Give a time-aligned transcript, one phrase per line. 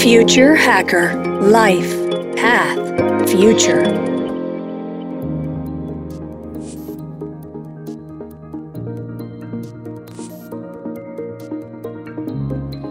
[0.00, 1.96] Future Hacker Life
[2.36, 3.82] Path Future.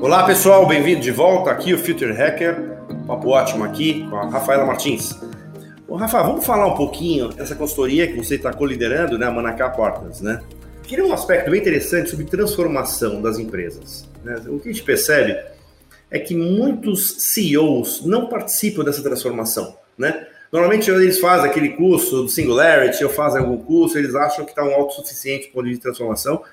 [0.02, 2.78] Olá pessoal, bem-vindo de volta aqui o Future Hacker,
[3.08, 5.18] papo ótimo aqui com a Rafaela Martins.
[5.88, 9.70] Ô Rafa, vamos falar um pouquinho dessa consultoria que você está coliderando, né, a Manacá
[9.70, 10.42] Partners, né?
[10.84, 14.10] Queria um aspecto bem interessante sobre transformação das empresas.
[14.24, 14.42] Né?
[14.48, 15.38] O que a gente percebe
[16.12, 20.28] é que muitos CEOs não participam dessa transformação, né?
[20.52, 24.70] Normalmente eles fazem aquele curso do Singularity, ou fazem algum curso, eles acham que estão
[24.70, 26.44] tá autossuficientes para o de transformação.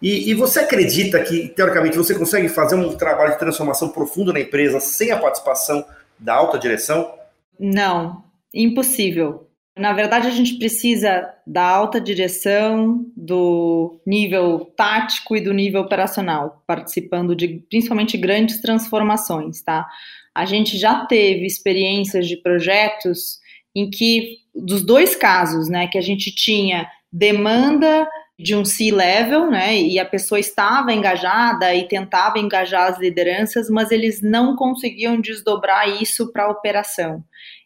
[0.00, 4.40] E, e, você acredita que, teoricamente, você consegue fazer um trabalho de transformação profundo na
[4.40, 5.84] empresa sem a participação
[6.18, 7.12] da alta direção?
[7.58, 9.49] Não, impossível.
[9.78, 16.62] Na verdade, a gente precisa da alta direção, do nível tático e do nível operacional,
[16.66, 19.86] participando de principalmente grandes transformações, tá?
[20.34, 23.38] A gente já teve experiências de projetos
[23.74, 28.08] em que, dos dois casos, né, que a gente tinha demanda
[28.42, 33.90] de um C-level, né, e a pessoa estava engajada e tentava engajar as lideranças, mas
[33.90, 37.22] eles não conseguiam desdobrar isso para a operação.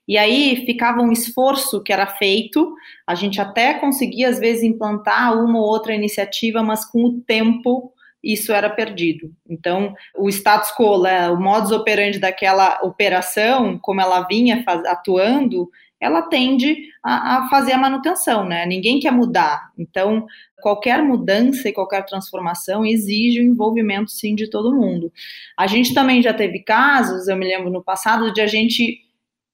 [0.06, 2.74] E aí ficava um esforço que era feito,
[3.06, 7.92] a gente até conseguia às vezes implantar uma ou outra iniciativa, mas com o tempo
[8.22, 9.30] isso era perdido.
[9.48, 15.68] Então, o status quo, né, o modus operandi daquela operação, como ela vinha atuando,
[16.00, 18.66] ela tende a, a, fazer a manutenção, né?
[18.66, 19.70] Ninguém quer mudar.
[19.78, 20.26] Então,
[20.60, 25.12] qualquer mudança e qualquer transformação exige o envolvimento, sim, de todo mundo.
[25.58, 28.98] A gente também já teve casos, eu me lembro no passado, de a gente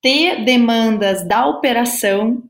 [0.02, 2.42] ter demandas da operação,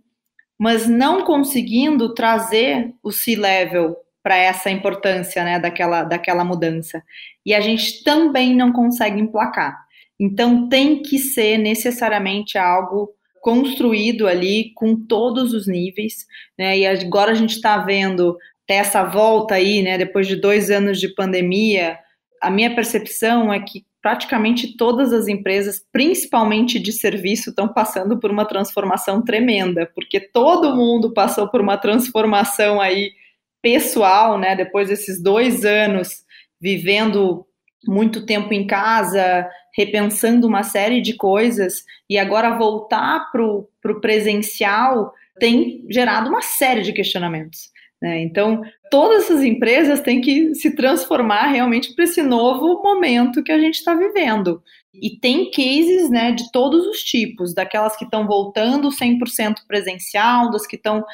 [0.59, 7.03] mas não conseguindo trazer o C-level para essa importância né, daquela, daquela mudança.
[7.45, 9.77] E a gente também não consegue emplacar.
[10.19, 16.27] Então, tem que ser necessariamente algo construído ali com todos os níveis,
[16.59, 16.79] né?
[16.79, 18.37] E agora a gente está vendo
[18.69, 19.99] essa volta aí, né?
[19.99, 21.99] Depois de dois anos de pandemia,
[22.41, 28.31] a minha percepção é que praticamente todas as empresas, principalmente de serviço, estão passando por
[28.31, 33.13] uma transformação tremenda, porque todo mundo passou por uma transformação aí
[33.61, 34.57] pessoal, né?
[34.57, 36.25] Depois desses dois anos
[36.61, 37.47] vivendo
[37.87, 45.13] muito tempo em casa, repensando uma série de coisas, e agora voltar para o presencial
[45.39, 47.71] tem gerado uma série de questionamentos.
[48.01, 48.23] Né?
[48.23, 53.59] Então, todas essas empresas têm que se transformar realmente para esse novo momento que a
[53.59, 54.63] gente está vivendo.
[54.95, 60.67] E tem cases né, de todos os tipos, daquelas que estão voltando 100% presencial, das
[60.67, 61.05] que estão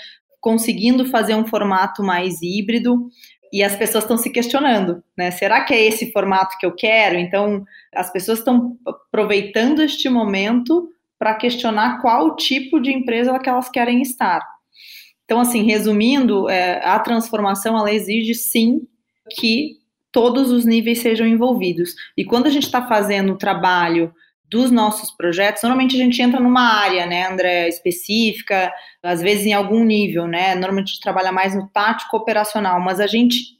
[0.41, 3.09] conseguindo fazer um formato mais híbrido,
[3.53, 5.31] e as pessoas estão se questionando, né?
[5.31, 7.17] Será que é esse formato que eu quero?
[7.17, 7.65] Então,
[7.95, 14.03] as pessoas estão aproveitando este momento para questionar qual tipo de empresa que elas querem
[14.03, 14.41] estar.
[15.25, 18.83] Então, assim, resumindo, é, a transformação ela exige sim
[19.31, 19.79] que
[20.13, 21.95] todos os níveis sejam envolvidos.
[22.17, 24.15] E quando a gente está fazendo o trabalho
[24.49, 29.53] dos nossos projetos, normalmente a gente entra numa área, né, André, específica, às vezes em
[29.53, 30.55] algum nível, né?
[30.55, 33.57] Normalmente a gente trabalha mais no tático operacional, mas a gente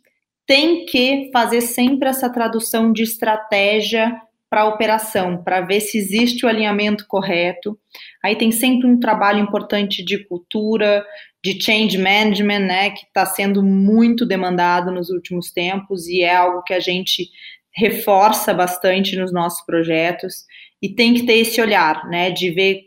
[0.47, 6.49] tem que fazer sempre essa tradução de estratégia para operação, para ver se existe o
[6.49, 7.77] alinhamento correto.
[8.25, 11.05] Aí tem sempre um trabalho importante de cultura,
[11.45, 16.63] de change management, né, que está sendo muito demandado nos últimos tempos e é algo
[16.63, 17.29] que a gente
[17.75, 20.45] reforça bastante nos nossos projetos
[20.83, 22.83] e tem que ter esse olhar, né, de ver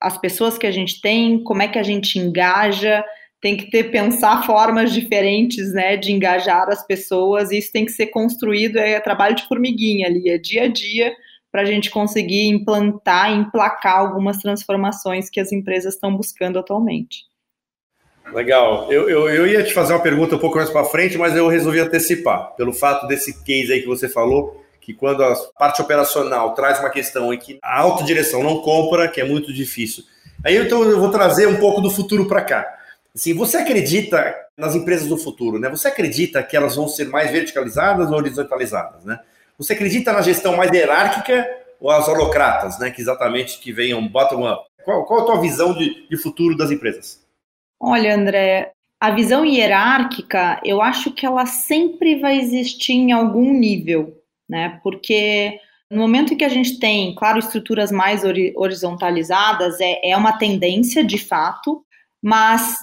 [0.00, 3.04] as pessoas que a gente tem, como é que a gente engaja,
[3.40, 7.50] tem que ter pensar formas diferentes, né, de engajar as pessoas.
[7.50, 11.12] E isso tem que ser construído é trabalho de formiguinha ali, é dia a dia
[11.50, 17.24] para a gente conseguir implantar, emplacar algumas transformações que as empresas estão buscando atualmente.
[18.32, 18.92] Legal.
[18.92, 21.48] Eu, eu, eu, ia te fazer uma pergunta um pouco mais para frente, mas eu
[21.48, 26.54] resolvi antecipar, pelo fato desse case aí que você falou, que quando a parte operacional
[26.54, 30.02] traz uma questão em que a autodireção não compra, que é muito difícil.
[30.42, 32.66] Aí então eu vou trazer um pouco do futuro para cá.
[33.14, 35.68] Assim, você acredita nas empresas do futuro, né?
[35.68, 39.20] Você acredita que elas vão ser mais verticalizadas ou horizontalizadas, né?
[39.58, 41.46] Você acredita na gestão mais hierárquica
[41.78, 42.90] ou as holocratas, né?
[42.90, 44.70] Que exatamente que venham bottom up?
[44.86, 47.22] Qual, qual a tua visão de, de futuro das empresas?
[47.78, 54.17] Olha, André, a visão hierárquica, eu acho que ela sempre vai existir em algum nível,
[54.48, 54.80] né?
[54.82, 55.58] Porque
[55.90, 58.22] no momento em que a gente tem, claro, estruturas mais
[58.56, 61.82] horizontalizadas, é, é uma tendência de fato,
[62.22, 62.76] mas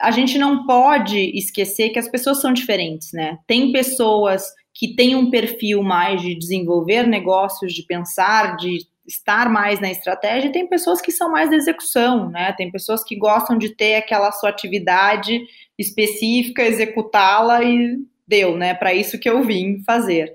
[0.00, 3.38] a gente não pode esquecer que as pessoas são diferentes, né?
[3.46, 4.44] Tem pessoas
[4.74, 10.48] que tem um perfil mais de desenvolver negócios, de pensar, de estar mais na estratégia,
[10.48, 12.52] e tem pessoas que são mais da execução, né?
[12.52, 15.40] Tem pessoas que gostam de ter aquela sua atividade
[15.76, 18.74] específica, executá-la e deu, né?
[18.74, 20.32] Para isso que eu vim fazer.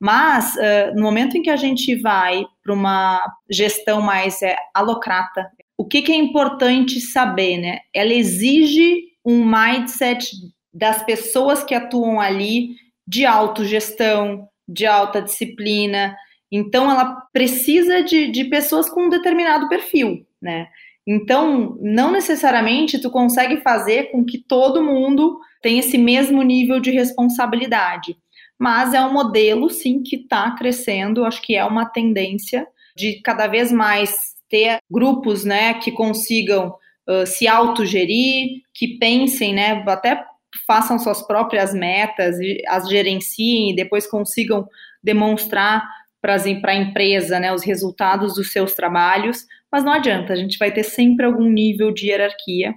[0.00, 5.50] Mas uh, no momento em que a gente vai para uma gestão mais é, alocrata,
[5.76, 7.80] o que, que é importante saber, né?
[7.94, 10.30] Ela exige um mindset
[10.72, 16.16] das pessoas que atuam ali de autogestão, de alta disciplina.
[16.50, 20.68] Então, ela precisa de, de pessoas com um determinado perfil, né?
[21.06, 26.90] Então, não necessariamente tu consegue fazer com que todo mundo tenha esse mesmo nível de
[26.90, 28.14] responsabilidade,
[28.58, 31.24] mas é um modelo, sim, que está crescendo.
[31.24, 32.66] Acho que é uma tendência
[32.96, 36.74] de cada vez mais ter grupos, né, que consigam
[37.08, 40.24] uh, se autogerir, que pensem, né, até
[40.66, 44.66] façam suas próprias metas, as gerenciem e depois consigam
[45.02, 45.86] demonstrar
[46.20, 46.36] para
[46.72, 50.82] a empresa né, os resultados dos seus trabalhos, mas não adianta, a gente vai ter
[50.82, 52.74] sempre algum nível de hierarquia.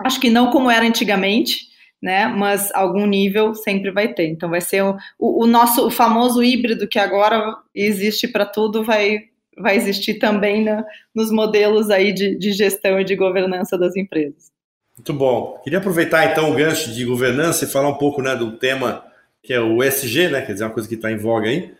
[0.00, 1.68] Acho que não como era antigamente,
[2.04, 4.26] né, mas algum nível sempre vai ter.
[4.26, 8.84] Então vai ser o, o, o nosso o famoso híbrido que agora existe para tudo,
[8.84, 9.20] vai,
[9.56, 10.84] vai existir também na,
[11.14, 14.52] nos modelos aí de, de gestão e de governança das empresas.
[14.98, 15.58] Muito bom.
[15.64, 19.02] Queria aproveitar então o gancho de governança e falar um pouco né, do tema
[19.42, 21.72] que é o ESG, né, quer dizer, uma coisa que está em voga aí.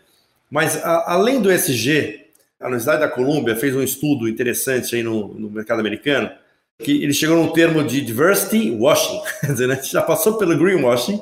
[0.49, 2.25] Mas a, além do ESG,
[2.59, 6.31] a Universidade da Colômbia fez um estudo interessante aí no, no mercado americano,
[6.79, 9.21] que ele chegou num termo de diversity washing,
[9.67, 11.21] né, já passou pelo greenwashing,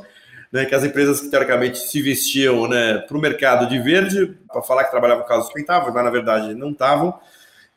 [0.51, 4.61] né, que as empresas que teoricamente se vestiam né, para o mercado de verde, para
[4.61, 7.19] falar que trabalhavam casos sustentáveis, mas na verdade não estavam,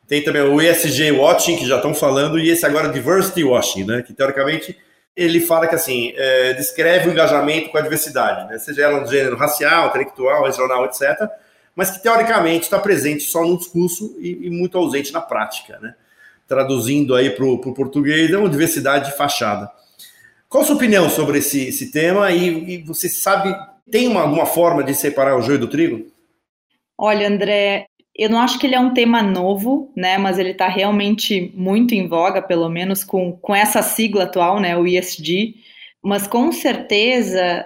[0.07, 4.01] tem também o ESG Watching, que já estão falando, e esse agora Diversity Watching, né?
[4.01, 4.77] Que teoricamente
[5.13, 8.59] ele fala que assim é, descreve o engajamento com a diversidade, né?
[8.59, 11.27] seja ela no gênero racial, intelectual, regional, etc.,
[11.75, 15.93] mas que teoricamente está presente só no discurso e, e, muito ausente na prática, né?
[16.47, 19.69] Traduzindo aí para o português, é uma diversidade de fachada.
[20.49, 22.31] Qual a sua opinião sobre esse, esse tema?
[22.31, 23.53] E, e você sabe,
[23.91, 26.07] tem uma, alguma forma de separar o joio do trigo?
[26.97, 27.85] Olha, André,
[28.15, 30.17] eu não acho que ele é um tema novo, né?
[30.17, 34.75] Mas ele está realmente muito em voga, pelo menos com, com essa sigla atual, né?
[34.77, 35.55] O ESG.
[36.01, 37.65] Mas com certeza,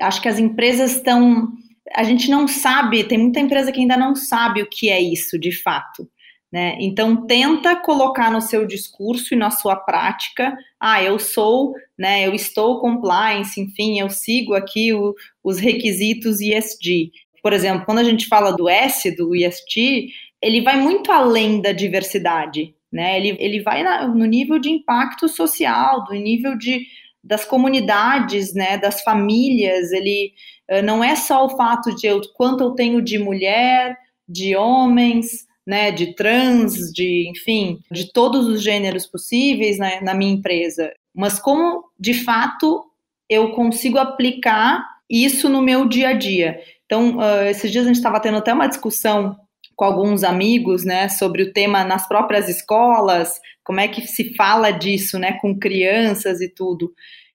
[0.00, 1.48] acho que as empresas estão.
[1.94, 5.38] A gente não sabe, tem muita empresa que ainda não sabe o que é isso
[5.38, 6.06] de fato.
[6.50, 6.78] Né?
[6.80, 12.32] Então tenta colocar no seu discurso e na sua prática, ah, eu sou, né, eu
[12.32, 15.14] estou compliance, enfim, eu sigo aqui o,
[15.44, 17.12] os requisitos ESG.
[17.42, 20.08] Por exemplo, quando a gente fala do S, do ESG,
[20.40, 23.18] ele vai muito além da diversidade, né?
[23.18, 26.86] Ele, ele vai na, no nível de impacto social, do nível de,
[27.22, 30.32] das comunidades, né, das famílias, ele
[30.70, 33.96] uh, não é só o fato de eu, quanto eu tenho de mulher,
[34.28, 40.32] de homens, né, de trans, de, enfim, de todos os gêneros possíveis né, na minha
[40.32, 42.86] empresa, mas como, de fato,
[43.28, 46.58] eu consigo aplicar isso no meu dia a dia.
[46.86, 49.36] Então, uh, esses dias a gente estava tendo até uma discussão
[49.76, 54.70] com alguns amigos, né, sobre o tema nas próprias escolas, como é que se fala
[54.70, 56.94] disso, né, com crianças e tudo.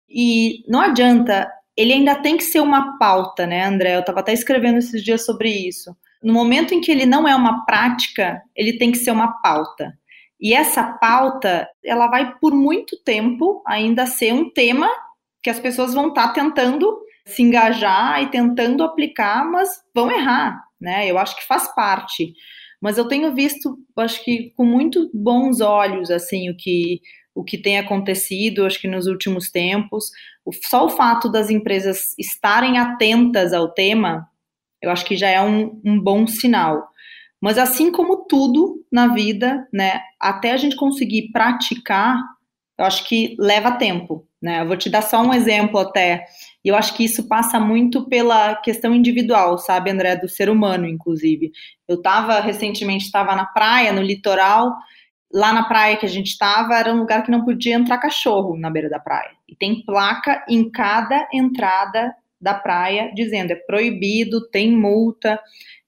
[0.09, 1.47] E não adianta,
[1.77, 3.95] ele ainda tem que ser uma pauta, né, André?
[3.95, 5.95] Eu estava até escrevendo esses dias sobre isso.
[6.23, 9.93] No momento em que ele não é uma prática, ele tem que ser uma pauta.
[10.39, 14.89] E essa pauta, ela vai por muito tempo ainda ser um tema
[15.41, 20.61] que as pessoas vão estar tá tentando se engajar e tentando aplicar, mas vão errar,
[20.79, 21.09] né?
[21.09, 22.33] Eu acho que faz parte.
[22.81, 26.99] Mas eu tenho visto, acho que com muito bons olhos, assim, o que
[27.35, 30.11] o que tem acontecido, acho que nos últimos tempos.
[30.69, 34.27] Só o fato das empresas estarem atentas ao tema,
[34.83, 36.89] eu acho que já é um, um bom sinal.
[37.41, 42.21] Mas assim como tudo na vida, né, até a gente conseguir praticar,
[42.77, 44.61] eu acho que leva tempo, né?
[44.61, 46.25] Eu vou te dar só um exemplo até.
[46.65, 50.87] E eu acho que isso passa muito pela questão individual, sabe, André, do ser humano,
[50.87, 51.51] inclusive.
[51.87, 54.73] Eu estava recentemente estava na praia, no litoral.
[55.31, 58.57] Lá na praia que a gente estava era um lugar que não podia entrar cachorro
[58.57, 59.31] na beira da praia.
[59.47, 62.13] E tem placa em cada entrada
[62.43, 65.39] da praia dizendo é proibido, tem multa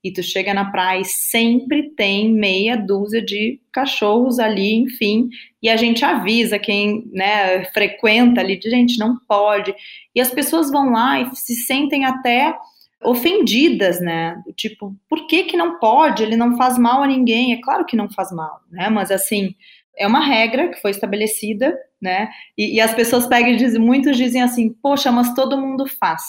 [0.02, 5.30] e tu chega na praia e sempre tem meia dúzia de cachorros ali, enfim,
[5.62, 9.74] e a gente avisa quem né, frequenta ali, de gente, não pode.
[10.14, 12.56] E as pessoas vão lá e se sentem até
[13.04, 14.42] ofendidas, né?
[14.56, 16.24] Tipo, por que que não pode?
[16.24, 17.54] Ele não faz mal a ninguém.
[17.54, 18.90] É claro que não faz mal, né?
[18.90, 19.56] Mas assim,
[19.98, 22.30] é uma regra que foi estabelecida, né?
[22.58, 26.22] E, e as pessoas pegam e dizem, muitos dizem assim, poxa, mas todo mundo faz.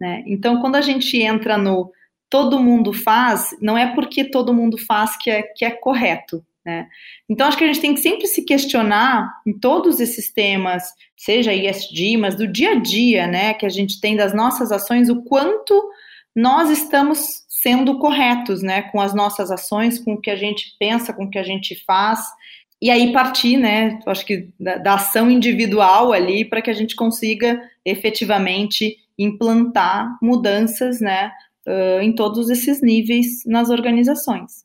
[0.00, 0.24] Né?
[0.26, 1.92] Então, quando a gente entra no
[2.30, 6.44] todo mundo faz, não é porque todo mundo faz que é, que é correto.
[6.64, 6.86] Né?
[7.28, 10.84] Então, acho que a gente tem que sempre se questionar em todos esses temas,
[11.16, 15.08] seja ISD, mas do dia a dia, né, que a gente tem das nossas ações,
[15.08, 15.90] o quanto
[16.36, 21.12] nós estamos sendo corretos, né, com as nossas ações, com o que a gente pensa,
[21.12, 22.20] com o que a gente faz,
[22.80, 26.96] e aí partir, né, acho que da, da ação individual ali, para que a gente
[26.96, 31.30] consiga efetivamente implantar mudanças, né,
[31.66, 34.64] uh, em todos esses níveis nas organizações.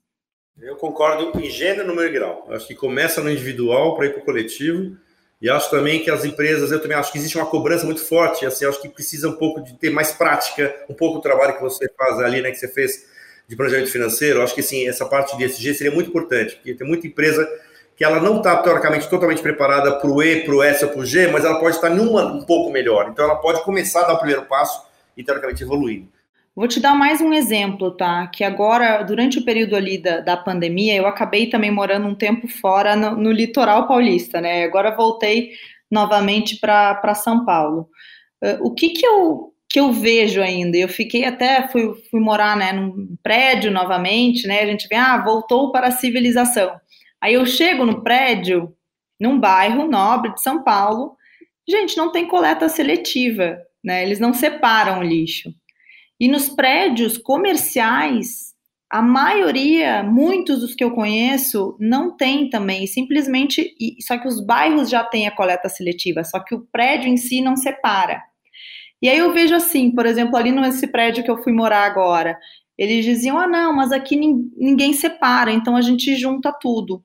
[0.61, 2.47] Eu concordo em gênero, número e grau.
[2.49, 4.95] Acho que começa no individual para ir para o coletivo.
[5.41, 8.45] E acho também que as empresas, eu também acho que existe uma cobrança muito forte.
[8.45, 11.61] Assim, acho que precisa um pouco de ter mais prática, um pouco do trabalho que
[11.61, 13.05] você faz ali, né, que você fez
[13.47, 14.41] de planejamento financeiro.
[14.41, 17.47] Acho que sim, essa parte de ESG seria muito importante, porque tem muita empresa
[17.95, 20.99] que ela não está teoricamente totalmente preparada para o E, para o S ou para
[20.99, 23.09] o G, mas ela pode estar numa um pouco melhor.
[23.09, 24.85] Então ela pode começar a dar o primeiro passo
[25.15, 26.09] e teoricamente evoluindo.
[26.55, 28.27] Vou te dar mais um exemplo, tá?
[28.27, 32.47] Que agora, durante o período ali da, da pandemia, eu acabei também morando um tempo
[32.47, 34.63] fora no, no litoral paulista, né?
[34.63, 35.51] Agora voltei
[35.91, 37.89] novamente para São Paulo.
[38.41, 40.77] Uh, o que que eu, que eu vejo ainda?
[40.77, 44.61] Eu fiquei até, fui, fui morar né, num prédio novamente, né?
[44.61, 46.71] A gente vê, ah, voltou para a civilização.
[47.25, 48.71] Aí eu chego no prédio,
[49.19, 51.17] num bairro nobre de São Paulo,
[51.67, 54.03] gente, não tem coleta seletiva, né?
[54.03, 55.51] Eles não separam o lixo.
[56.19, 58.53] E nos prédios comerciais,
[58.87, 63.73] a maioria, muitos dos que eu conheço, não tem também, simplesmente,
[64.05, 67.41] só que os bairros já têm a coleta seletiva, só que o prédio em si
[67.41, 68.21] não separa.
[69.01, 72.37] E aí eu vejo assim, por exemplo, ali nesse prédio que eu fui morar agora,
[72.77, 77.03] eles diziam: ah, não, mas aqui ninguém separa, então a gente junta tudo.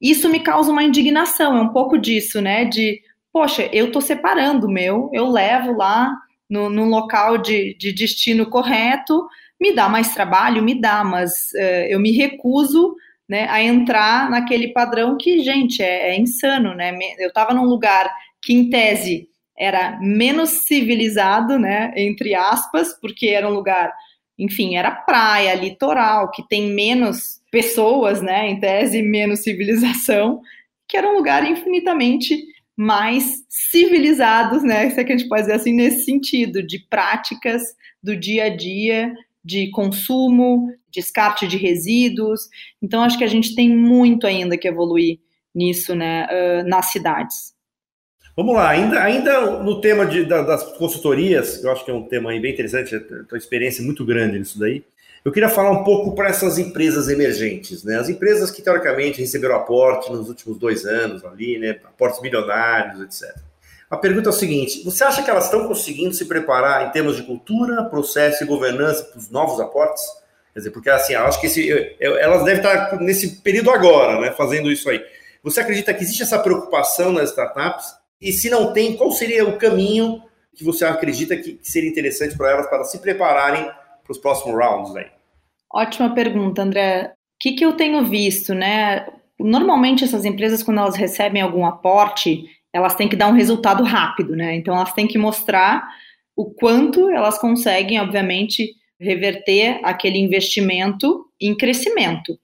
[0.00, 2.64] Isso me causa uma indignação, é um pouco disso, né?
[2.64, 3.00] De,
[3.32, 6.12] poxa, eu tô separando o meu, eu levo lá
[6.48, 9.26] no, no local de, de, destino correto,
[9.60, 12.94] me dá mais trabalho, me dá, mas uh, eu me recuso
[13.28, 16.96] né, a entrar naquele padrão que, gente, é, é insano, né?
[17.18, 19.28] Eu estava num lugar que, em tese,
[19.58, 23.92] era menos civilizado, né, entre aspas, porque era um lugar,
[24.38, 30.40] enfim, era praia, litoral, que tem menos pessoas, né, em tese, menos civilização,
[30.86, 32.42] que era um lugar infinitamente
[32.76, 34.88] mais civilizados, né?
[34.90, 37.62] Se é que a gente pode dizer assim, nesse sentido, de práticas
[38.00, 39.12] do dia a dia,
[39.44, 42.42] de consumo, descarte de resíduos.
[42.80, 45.18] Então, acho que a gente tem muito ainda que evoluir
[45.54, 46.28] nisso, né,
[46.64, 47.52] nas cidades.
[48.38, 52.04] Vamos lá, ainda, ainda no tema de, da, das consultorias, eu acho que é um
[52.04, 54.84] tema bem interessante, a experiência é muito grande nisso daí.
[55.24, 57.98] Eu queria falar um pouco para essas empresas emergentes, né?
[57.98, 61.80] As empresas que teoricamente receberam aporte nos últimos dois anos ali, né?
[61.82, 63.36] Aportes milionários, etc.
[63.90, 67.16] A pergunta é o seguinte: você acha que elas estão conseguindo se preparar em termos
[67.16, 70.04] de cultura, processo e governança para os novos aportes?
[70.52, 74.30] Quer dizer, porque assim, eu acho que esse, elas devem estar nesse período agora, né?
[74.30, 75.04] Fazendo isso aí.
[75.42, 77.97] Você acredita que existe essa preocupação nas startups?
[78.20, 80.22] E se não tem, qual seria o caminho
[80.54, 84.94] que você acredita que seria interessante para elas para se prepararem para os próximos rounds
[84.96, 85.06] aí?
[85.72, 87.12] Ótima pergunta, André.
[87.12, 89.06] O que, que eu tenho visto, né?
[89.38, 94.34] Normalmente essas empresas, quando elas recebem algum aporte, elas têm que dar um resultado rápido,
[94.34, 94.56] né?
[94.56, 95.86] Então elas têm que mostrar
[96.34, 102.36] o quanto elas conseguem, obviamente, reverter aquele investimento em crescimento.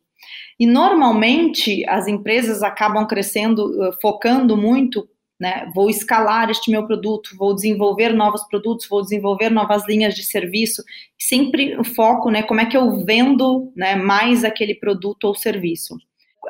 [0.59, 5.71] E normalmente as empresas acabam crescendo, focando muito né?
[5.75, 10.83] Vou escalar este meu produto, vou desenvolver novos produtos, vou desenvolver novas linhas de serviço.
[11.19, 12.43] Sempre o foco, né?
[12.43, 13.97] Como é que eu vendo, né?
[13.97, 15.97] Mais aquele produto ou serviço.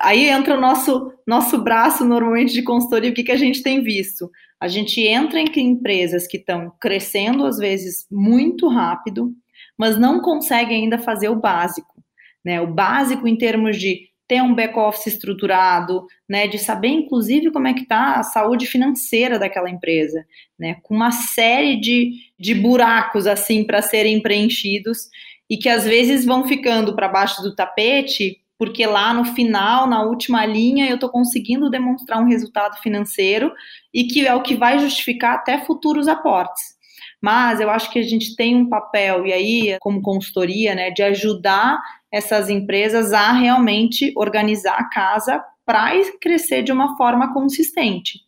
[0.00, 3.10] Aí entra o nosso nosso braço normalmente de consultoria.
[3.10, 4.30] O que, que a gente tem visto?
[4.60, 9.32] A gente entra em empresas que estão crescendo às vezes muito rápido,
[9.78, 12.02] mas não conseguem ainda fazer o básico,
[12.44, 12.60] né?
[12.60, 17.74] O básico em termos de ter um back-office estruturado, né, de saber, inclusive, como é
[17.74, 20.24] que está a saúde financeira daquela empresa,
[20.58, 25.08] né, com uma série de, de buracos, assim, para serem preenchidos
[25.48, 30.02] e que, às vezes, vão ficando para baixo do tapete, porque lá no final, na
[30.02, 33.52] última linha, eu estou conseguindo demonstrar um resultado financeiro
[33.92, 36.74] e que é o que vai justificar até futuros aportes.
[37.20, 41.02] Mas eu acho que a gente tem um papel, e aí, como consultoria, né, de
[41.02, 41.80] ajudar
[42.14, 45.90] essas empresas a realmente organizar a casa para
[46.20, 48.20] crescer de uma forma consistente.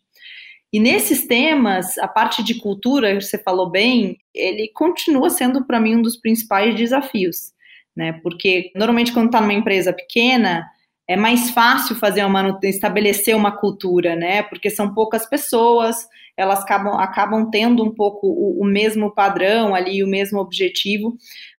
[0.73, 5.95] E nesses temas, a parte de cultura, você falou bem, ele continua sendo para mim
[5.95, 7.53] um dos principais desafios,
[7.95, 8.11] né?
[8.21, 10.65] Porque normalmente quando está numa empresa pequena,
[11.07, 14.43] é mais fácil fazer uma estabelecer uma cultura, né?
[14.43, 15.95] Porque são poucas pessoas,
[16.37, 21.17] elas acabam, acabam tendo um pouco o, o mesmo padrão ali, o mesmo objetivo.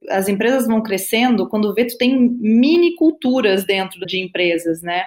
[0.08, 5.04] As empresas vão crescendo, quando vê, tu tem mini culturas dentro de empresas, né?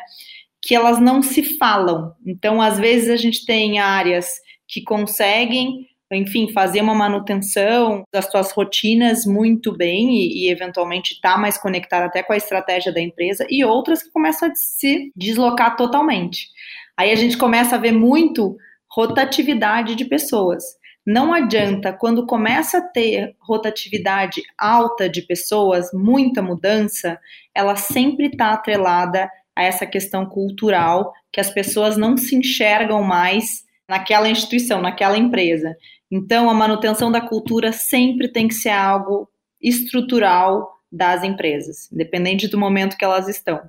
[0.61, 2.13] Que elas não se falam.
[2.25, 4.27] Então, às vezes, a gente tem áreas
[4.67, 11.35] que conseguem enfim, fazer uma manutenção das suas rotinas muito bem e, e eventualmente estar
[11.35, 15.09] tá mais conectada até com a estratégia da empresa, e outras que começam a se
[15.15, 16.49] deslocar totalmente.
[16.97, 18.57] Aí a gente começa a ver muito
[18.93, 20.63] rotatividade de pessoas.
[21.05, 27.19] Não adianta, quando começa a ter rotatividade alta de pessoas, muita mudança,
[27.55, 33.63] ela sempre está atrelada a essa questão cultural, que as pessoas não se enxergam mais
[33.89, 35.75] naquela instituição, naquela empresa.
[36.09, 39.27] Então, a manutenção da cultura sempre tem que ser algo
[39.61, 43.61] estrutural das empresas, independente do momento que elas estão.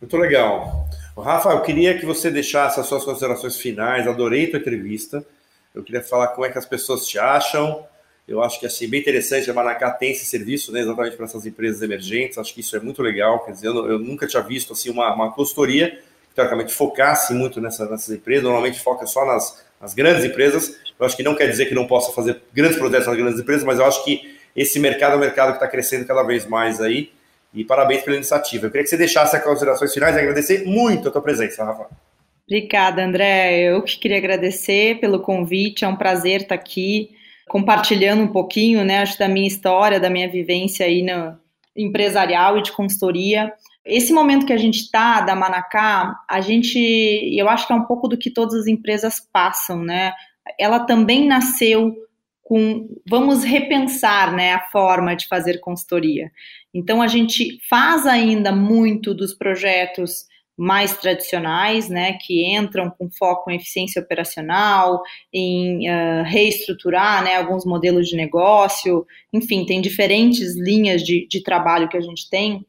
[0.00, 0.88] Muito legal.
[1.22, 4.06] Rafa, eu queria que você deixasse as suas considerações finais.
[4.06, 5.24] Adorei tua entrevista.
[5.74, 7.86] Eu queria falar como é que as pessoas te acham.
[8.26, 9.48] Eu acho que assim bem interessante.
[9.48, 12.36] A Manacá tem esse serviço, né, exatamente para essas empresas emergentes.
[12.36, 13.44] Acho que isso é muito legal.
[13.44, 15.90] Quer dizer, eu, eu nunca tinha visto assim uma, uma consultoria
[16.28, 18.42] que teoricamente focasse muito nessa, nessas empresas.
[18.42, 20.76] Normalmente foca só nas, nas grandes empresas.
[20.98, 23.62] Eu acho que não quer dizer que não possa fazer grandes projetos nas grandes empresas,
[23.64, 26.80] mas eu acho que esse mercado é um mercado que está crescendo cada vez mais
[26.80, 27.12] aí.
[27.54, 28.66] E parabéns pela iniciativa.
[28.66, 31.86] Eu queria que você deixasse as considerações finais e agradecer muito a tua presença, Rafa.
[32.46, 33.60] Obrigada, André.
[33.60, 35.84] Eu que queria agradecer pelo convite.
[35.84, 37.10] É um prazer estar aqui
[37.48, 41.36] compartilhando um pouquinho, né, acho da minha história, da minha vivência aí no
[41.76, 43.52] empresarial e de consultoria.
[43.84, 46.78] Esse momento que a gente está da Manacá, a gente,
[47.38, 50.12] eu acho que é um pouco do que todas as empresas passam, né?
[50.58, 51.94] ela também nasceu
[52.44, 56.30] com vamos repensar né, a forma de fazer consultoria.
[56.72, 63.50] Então a gente faz ainda muito dos projetos mais tradicionais, né, que entram com foco
[63.50, 71.02] em eficiência operacional, em uh, reestruturar, né, alguns modelos de negócio, enfim, tem diferentes linhas
[71.02, 72.64] de, de trabalho que a gente tem,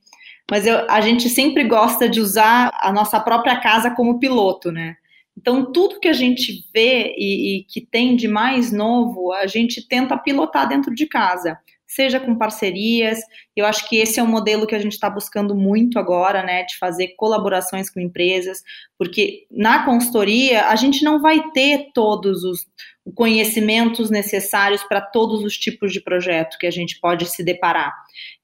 [0.50, 4.96] mas eu, a gente sempre gosta de usar a nossa própria casa como piloto, né?
[5.38, 9.86] Então, tudo que a gente vê e, e, que tem de mais novo, a gente
[9.88, 13.20] tenta pilotar dentro de casa, seja com parcerias.
[13.56, 16.64] Eu acho que esse é um modelo que a gente está buscando muito agora, né,
[16.64, 18.64] de fazer colaborações com empresas,
[18.98, 22.66] porque na consultoria a gente não vai ter todos os
[23.14, 27.94] conhecimentos necessários para todos os tipos de projeto que a gente pode se deparar.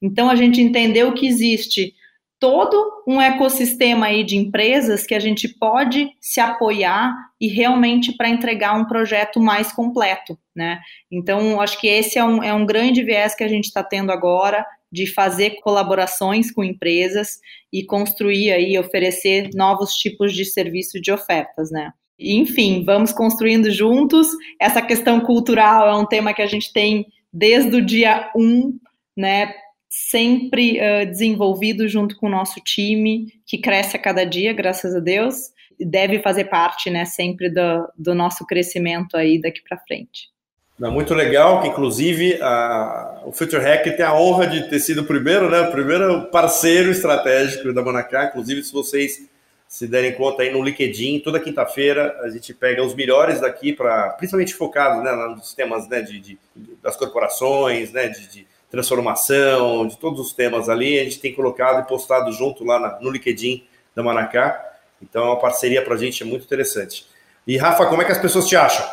[0.00, 1.94] Então, a gente entendeu que existe
[2.42, 8.28] todo um ecossistema aí de empresas que a gente pode se apoiar e realmente para
[8.28, 10.80] entregar um projeto mais completo, né?
[11.08, 14.10] Então, acho que esse é um, é um grande viés que a gente está tendo
[14.10, 17.38] agora de fazer colaborações com empresas
[17.72, 21.92] e construir aí, oferecer novos tipos de serviço de ofertas, né?
[22.18, 24.26] Enfim, vamos construindo juntos.
[24.60, 28.78] Essa questão cultural é um tema que a gente tem desde o dia 1, um,
[29.16, 29.54] né?
[29.94, 35.00] Sempre uh, desenvolvido junto com o nosso time, que cresce a cada dia, graças a
[35.00, 40.32] Deus, deve fazer parte, né, sempre do, do nosso crescimento aí daqui para frente.
[40.78, 45.04] Muito legal, que inclusive a, o Future Hack tem a honra de ter sido o
[45.04, 49.28] primeiro, né, o primeiro parceiro estratégico da Manacá, inclusive se vocês
[49.68, 54.08] se derem conta aí no LinkedIn, toda quinta-feira a gente pega os melhores daqui para,
[54.10, 56.38] principalmente focados né, nos temas né, de, de,
[56.82, 61.84] das corporações, né, de, de transformação, de todos os temas ali, a gente tem colocado
[61.84, 63.62] e postado junto lá no LinkedIn
[63.94, 64.58] da Manacá.
[65.02, 67.04] Então, uma parceria para a gente é muito interessante.
[67.46, 68.86] E, Rafa, como é que as pessoas te acham?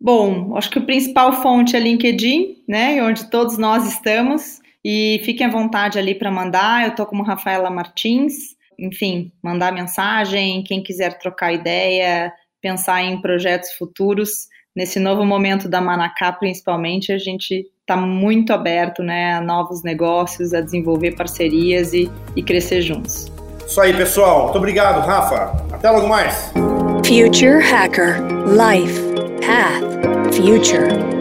[0.00, 3.00] Bom, acho que o principal fonte é LinkedIn, né?
[3.00, 4.60] Onde todos nós estamos.
[4.84, 6.82] E fiquem à vontade ali para mandar.
[6.82, 8.56] Eu estou como Rafaela Martins.
[8.76, 10.64] Enfim, mandar mensagem.
[10.64, 14.48] Quem quiser trocar ideia, pensar em projetos futuros.
[14.74, 20.54] Nesse novo momento da Manacá, principalmente, a gente está muito aberto né, a novos negócios,
[20.54, 23.30] a desenvolver parcerias e, e crescer juntos.
[23.66, 24.44] Isso aí, pessoal.
[24.44, 25.64] Muito obrigado, Rafa.
[25.72, 26.52] Até logo mais.
[27.04, 29.00] Future Hacker Life
[29.44, 31.11] Path Future